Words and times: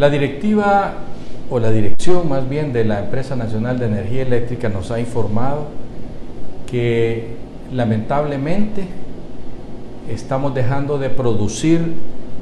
La 0.00 0.08
directiva 0.08 0.94
o 1.50 1.58
la 1.58 1.70
dirección 1.70 2.26
más 2.26 2.48
bien 2.48 2.72
de 2.72 2.86
la 2.86 3.00
Empresa 3.00 3.36
Nacional 3.36 3.78
de 3.78 3.84
Energía 3.84 4.22
Eléctrica 4.22 4.70
nos 4.70 4.90
ha 4.90 4.98
informado 4.98 5.66
que 6.70 7.36
lamentablemente 7.70 8.84
estamos 10.10 10.54
dejando 10.54 10.96
de 10.96 11.10
producir 11.10 11.82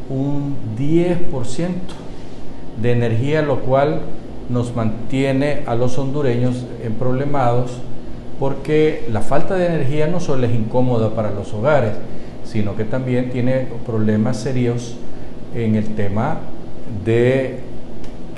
un 0.08 0.54
10% 0.78 1.72
de 2.80 2.92
energía, 2.92 3.42
lo 3.42 3.58
cual 3.62 4.02
nos 4.48 4.76
mantiene 4.76 5.64
a 5.66 5.74
los 5.74 5.98
hondureños 5.98 6.64
en 6.84 6.92
problemados 6.92 7.72
porque 8.38 9.04
la 9.10 9.20
falta 9.20 9.56
de 9.56 9.66
energía 9.66 10.06
no 10.06 10.20
solo 10.20 10.46
es 10.46 10.54
incómoda 10.54 11.10
para 11.10 11.32
los 11.32 11.52
hogares, 11.52 11.94
sino 12.44 12.76
que 12.76 12.84
también 12.84 13.30
tiene 13.30 13.66
problemas 13.84 14.36
serios 14.36 14.94
en 15.56 15.74
el 15.74 15.96
tema 15.96 16.38
de 17.04 17.60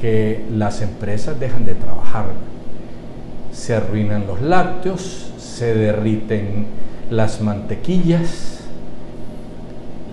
que 0.00 0.44
las 0.50 0.82
empresas 0.82 1.38
dejan 1.38 1.64
de 1.64 1.74
trabajar. 1.74 2.26
Se 3.52 3.74
arruinan 3.74 4.26
los 4.26 4.40
lácteos, 4.40 5.32
se 5.38 5.74
derriten 5.74 6.66
las 7.10 7.40
mantequillas, 7.40 8.60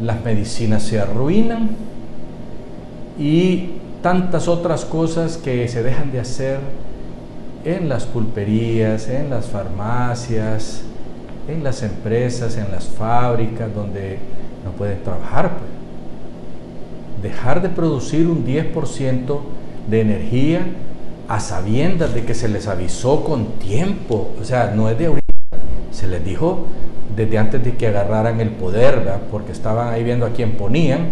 las 0.01 0.23
medicinas 0.23 0.83
se 0.83 0.99
arruinan 0.99 1.69
y 3.17 3.71
tantas 4.01 4.47
otras 4.47 4.85
cosas 4.85 5.37
que 5.37 5.67
se 5.67 5.83
dejan 5.83 6.11
de 6.11 6.19
hacer 6.19 6.59
en 7.65 7.89
las 7.89 8.05
pulperías, 8.05 9.09
en 9.09 9.29
las 9.29 9.45
farmacias, 9.47 10.83
en 11.47 11.63
las 11.63 11.83
empresas, 11.83 12.57
en 12.57 12.71
las 12.71 12.85
fábricas 12.85 13.73
donde 13.73 14.19
no 14.63 14.71
pueden 14.71 15.01
trabajar. 15.03 15.51
Pues. 15.57 15.76
Dejar 17.21 17.61
de 17.61 17.69
producir 17.69 18.27
un 18.27 18.45
10% 18.45 19.39
de 19.89 20.01
energía 20.01 20.61
a 21.27 21.39
sabiendas 21.39 22.13
de 22.13 22.23
que 22.23 22.33
se 22.33 22.47
les 22.47 22.67
avisó 22.67 23.23
con 23.23 23.53
tiempo, 23.59 24.31
o 24.39 24.43
sea, 24.43 24.73
no 24.75 24.89
es 24.89 24.97
de 24.97 25.07
ahorita, 25.07 25.27
se 25.91 26.07
les 26.07 26.23
dijo 26.23 26.65
desde 27.15 27.37
antes 27.37 27.63
de 27.63 27.73
que 27.73 27.87
agarraran 27.87 28.39
el 28.39 28.51
poder, 28.51 29.03
porque 29.31 29.51
estaban 29.51 29.91
ahí 29.91 30.03
viendo 30.03 30.25
a 30.25 30.29
quién 30.29 30.51
ponían 30.51 31.09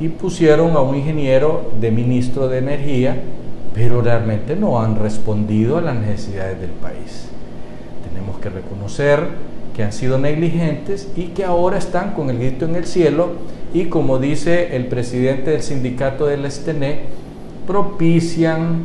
y 0.00 0.08
pusieron 0.08 0.76
a 0.76 0.80
un 0.80 0.96
ingeniero 0.96 1.70
de 1.80 1.90
ministro 1.90 2.48
de 2.48 2.58
energía, 2.58 3.16
pero 3.74 4.00
realmente 4.00 4.56
no 4.56 4.80
han 4.80 4.98
respondido 4.98 5.76
a 5.76 5.82
las 5.82 5.96
necesidades 5.96 6.60
del 6.60 6.70
país. 6.70 7.28
Tenemos 8.08 8.38
que 8.38 8.48
reconocer 8.48 9.28
que 9.76 9.84
han 9.84 9.92
sido 9.92 10.16
negligentes 10.16 11.06
y 11.16 11.26
que 11.28 11.44
ahora 11.44 11.76
están 11.76 12.14
con 12.14 12.30
el 12.30 12.38
grito 12.38 12.64
en 12.64 12.76
el 12.76 12.86
cielo 12.86 13.32
y 13.74 13.84
como 13.84 14.18
dice 14.18 14.74
el 14.74 14.86
presidente 14.86 15.50
del 15.50 15.60
sindicato 15.60 16.24
del 16.24 16.46
Estené, 16.46 17.00
propician 17.66 18.84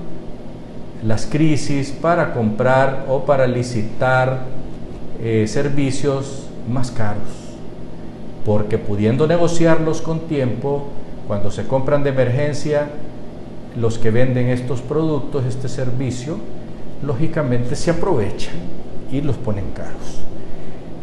las 1.05 1.25
crisis 1.25 1.91
para 1.91 2.33
comprar 2.33 3.05
o 3.07 3.23
para 3.23 3.47
licitar 3.47 4.39
eh, 5.23 5.45
servicios 5.47 6.47
más 6.69 6.91
caros, 6.91 7.55
porque 8.45 8.77
pudiendo 8.77 9.27
negociarlos 9.27 10.01
con 10.01 10.19
tiempo, 10.21 10.87
cuando 11.25 11.51
se 11.51 11.67
compran 11.67 12.03
de 12.03 12.09
emergencia, 12.09 12.89
los 13.79 13.97
que 13.97 14.11
venden 14.11 14.49
estos 14.49 14.81
productos, 14.81 15.45
este 15.45 15.69
servicio, 15.69 16.37
lógicamente 17.01 17.77
se 17.77 17.91
aprovechan 17.91 18.55
y 19.09 19.21
los 19.21 19.37
ponen 19.37 19.71
caros. 19.73 20.21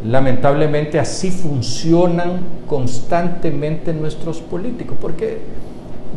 Lamentablemente 0.05 1.01
así 1.01 1.31
funcionan 1.31 2.41
constantemente 2.69 3.93
nuestros 3.93 4.41
políticos, 4.41 4.97
porque 5.01 5.39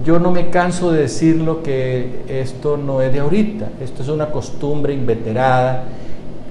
yo 0.06 0.20
no 0.20 0.32
me 0.32 0.50
canso 0.50 0.92
de 0.92 1.02
decirlo 1.02 1.64
que 1.64 2.22
esto 2.28 2.78
no 2.78 3.02
es 3.02 3.12
de 3.12 3.20
ahorita, 3.20 3.70
esto 3.82 4.04
es 4.04 4.10
una 4.10 4.32
costumbre 4.32 4.94
inveterada 4.94 5.86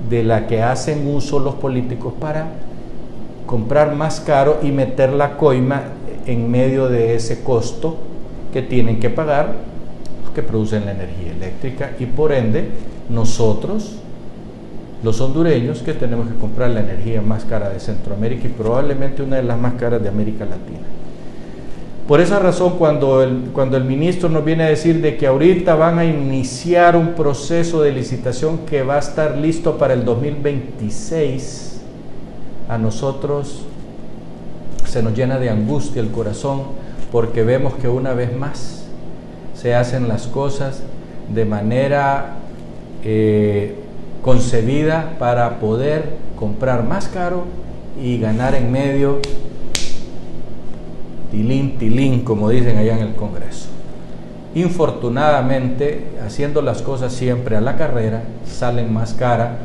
de 0.08 0.24
la 0.24 0.46
que 0.46 0.62
hacen 0.62 1.06
uso 1.06 1.38
los 1.38 1.54
políticos 1.54 2.14
para 2.18 2.48
comprar 3.46 3.94
más 3.94 4.20
caro 4.20 4.58
y 4.62 4.72
meter 4.72 5.12
la 5.12 5.36
coima 5.36 5.82
en 6.26 6.50
medio 6.50 6.88
de 6.88 7.14
ese 7.14 7.42
costo 7.42 7.96
que 8.52 8.62
tienen 8.62 8.98
que 8.98 9.10
pagar 9.10 9.54
los 10.24 10.32
que 10.32 10.42
producen 10.42 10.84
la 10.84 10.92
energía 10.92 11.32
eléctrica 11.32 11.92
y 11.98 12.06
por 12.06 12.32
ende 12.32 12.68
nosotros 13.08 13.99
los 15.02 15.20
hondureños 15.20 15.82
que 15.82 15.94
tenemos 15.94 16.28
que 16.28 16.34
comprar 16.34 16.70
la 16.70 16.80
energía 16.80 17.22
más 17.22 17.44
cara 17.44 17.70
de 17.70 17.80
Centroamérica 17.80 18.46
y 18.46 18.50
probablemente 18.50 19.22
una 19.22 19.36
de 19.36 19.42
las 19.42 19.58
más 19.58 19.74
caras 19.74 20.02
de 20.02 20.08
América 20.08 20.44
Latina. 20.44 20.80
Por 22.06 22.20
esa 22.20 22.40
razón, 22.40 22.76
cuando 22.76 23.22
el, 23.22 23.50
cuando 23.52 23.76
el 23.76 23.84
ministro 23.84 24.28
nos 24.28 24.44
viene 24.44 24.64
a 24.64 24.68
decir 24.68 25.00
de 25.00 25.16
que 25.16 25.28
ahorita 25.28 25.76
van 25.76 25.98
a 25.98 26.04
iniciar 26.04 26.96
un 26.96 27.14
proceso 27.14 27.82
de 27.82 27.92
licitación 27.92 28.58
que 28.66 28.82
va 28.82 28.96
a 28.96 28.98
estar 28.98 29.38
listo 29.38 29.78
para 29.78 29.94
el 29.94 30.04
2026, 30.04 31.80
a 32.68 32.78
nosotros 32.78 33.64
se 34.86 35.02
nos 35.02 35.14
llena 35.16 35.38
de 35.38 35.50
angustia 35.50 36.02
el 36.02 36.10
corazón 36.10 36.62
porque 37.12 37.44
vemos 37.44 37.74
que 37.74 37.88
una 37.88 38.12
vez 38.12 38.36
más 38.36 38.84
se 39.54 39.74
hacen 39.74 40.08
las 40.08 40.26
cosas 40.26 40.82
de 41.32 41.44
manera 41.44 42.36
eh, 43.04 43.76
concebida 44.22 45.16
para 45.18 45.60
poder 45.60 46.16
comprar 46.38 46.84
más 46.84 47.08
caro 47.08 47.44
y 48.02 48.18
ganar 48.18 48.54
en 48.54 48.70
medio 48.70 49.20
tilín, 51.30 51.78
tilín, 51.78 52.24
como 52.24 52.50
dicen 52.50 52.76
allá 52.76 52.96
en 52.96 53.02
el 53.02 53.14
Congreso. 53.14 53.68
Infortunadamente, 54.54 56.08
haciendo 56.26 56.60
las 56.60 56.82
cosas 56.82 57.12
siempre 57.12 57.56
a 57.56 57.60
la 57.60 57.76
carrera, 57.76 58.22
salen 58.44 58.92
más 58.92 59.14
cara 59.14 59.58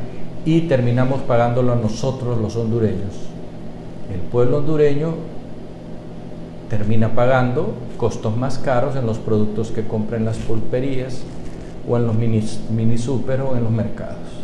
y 0.44 0.62
terminamos 0.62 1.22
pagándolo 1.22 1.72
a 1.72 1.76
nosotros 1.76 2.38
los 2.38 2.54
hondureños. 2.56 3.14
El 4.12 4.20
pueblo 4.20 4.58
hondureño 4.58 5.14
termina 6.70 7.14
pagando 7.14 7.74
costos 7.96 8.36
más 8.36 8.58
caros 8.58 8.94
en 8.94 9.06
los 9.06 9.18
productos 9.18 9.72
que 9.72 9.86
compra 9.86 10.16
en 10.16 10.24
las 10.24 10.36
pulperías 10.36 11.22
o 11.88 11.96
en 11.96 12.06
los 12.06 12.14
mini, 12.14 12.42
mini 12.70 12.98
super 12.98 13.40
o 13.40 13.56
en 13.56 13.64
los 13.64 13.72
mercados. 13.72 14.35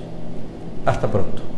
Hasta 0.85 1.09
pronto. 1.09 1.52